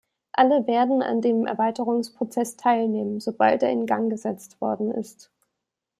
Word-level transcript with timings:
Alle 0.31 0.65
werden 0.65 1.03
an 1.03 1.21
dem 1.21 1.45
Erweiterungsprozess 1.45 2.55
teilnehmen, 2.57 3.19
sobald 3.19 3.61
er 3.61 3.69
in 3.69 3.85
Gang 3.85 4.09
gesetzt 4.09 4.59
worden 4.59 4.89
ist. 4.91 5.29